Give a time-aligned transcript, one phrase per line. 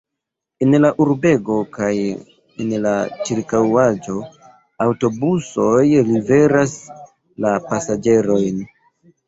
[0.65, 1.89] En la urbego kaj
[2.65, 2.95] en la
[3.29, 4.17] ĉirkaŭaĵo
[4.87, 6.77] aŭtobusoj liveras
[7.47, 8.63] la pasaĝerojn.